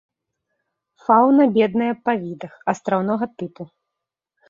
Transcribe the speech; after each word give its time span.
Фауна 1.03 1.47
бедная 1.59 1.91
па 2.07 2.17
відах, 2.25 2.59
астраўнога 2.77 3.25
тыпу. 3.39 3.73